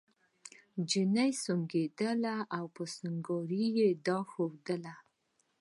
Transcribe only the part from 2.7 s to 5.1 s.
په سونګاري یې دا ښودله.